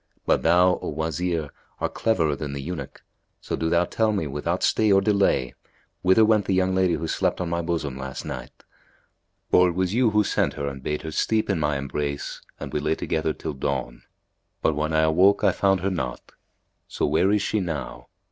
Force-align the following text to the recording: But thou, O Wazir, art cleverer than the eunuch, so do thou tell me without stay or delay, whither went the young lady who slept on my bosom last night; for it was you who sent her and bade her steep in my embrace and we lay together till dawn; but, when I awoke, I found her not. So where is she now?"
But 0.25 0.41
thou, 0.41 0.79
O 0.81 0.89
Wazir, 0.89 1.51
art 1.79 1.93
cleverer 1.93 2.35
than 2.35 2.53
the 2.53 2.59
eunuch, 2.59 3.03
so 3.39 3.55
do 3.55 3.69
thou 3.69 3.85
tell 3.85 4.11
me 4.11 4.25
without 4.25 4.63
stay 4.63 4.91
or 4.91 4.99
delay, 4.99 5.53
whither 6.01 6.25
went 6.25 6.45
the 6.45 6.55
young 6.55 6.73
lady 6.73 6.95
who 6.95 7.07
slept 7.07 7.39
on 7.39 7.49
my 7.51 7.61
bosom 7.61 7.97
last 7.99 8.25
night; 8.25 8.63
for 9.51 9.69
it 9.69 9.73
was 9.75 9.93
you 9.93 10.09
who 10.09 10.23
sent 10.23 10.53
her 10.53 10.65
and 10.67 10.81
bade 10.81 11.03
her 11.03 11.11
steep 11.11 11.51
in 11.51 11.59
my 11.59 11.77
embrace 11.77 12.41
and 12.59 12.73
we 12.73 12.79
lay 12.79 12.95
together 12.95 13.31
till 13.31 13.53
dawn; 13.53 14.01
but, 14.63 14.75
when 14.75 14.91
I 14.91 15.01
awoke, 15.01 15.43
I 15.43 15.51
found 15.51 15.81
her 15.81 15.91
not. 15.91 16.31
So 16.87 17.05
where 17.05 17.31
is 17.31 17.43
she 17.43 17.59
now?" 17.59 18.07